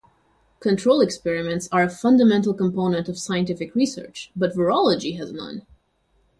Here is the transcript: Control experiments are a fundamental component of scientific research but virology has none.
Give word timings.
Control 0.61 0.99
experiments 0.99 1.69
are 1.71 1.83
a 1.83 1.87
fundamental 1.91 2.55
component 2.55 3.07
of 3.07 3.19
scientific 3.19 3.75
research 3.75 4.31
but 4.35 4.51
virology 4.55 5.15
has 5.19 5.31
none. 5.31 5.67